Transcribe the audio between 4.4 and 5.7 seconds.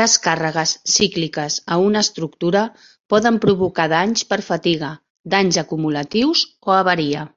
fatiga, danys